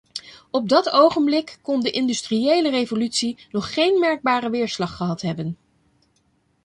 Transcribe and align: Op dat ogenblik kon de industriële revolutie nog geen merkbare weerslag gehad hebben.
Op 0.51 0.69
dat 0.69 0.89
ogenblik 0.89 1.59
kon 1.61 1.81
de 1.81 1.91
industriële 1.91 2.69
revolutie 2.69 3.37
nog 3.51 3.73
geen 3.73 3.99
merkbare 3.99 4.49
weerslag 4.49 4.95
gehad 4.95 5.21
hebben. 5.21 5.57